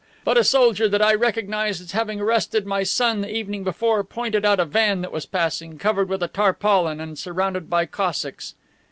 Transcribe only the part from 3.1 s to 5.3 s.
the evening before pointed out a van that was